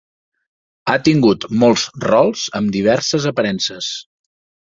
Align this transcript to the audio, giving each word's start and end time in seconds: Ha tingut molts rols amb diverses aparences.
Ha 0.93 0.95
tingut 1.07 1.45
molts 1.65 1.83
rols 2.05 2.47
amb 2.61 2.73
diverses 2.79 3.27
aparences. 3.35 3.91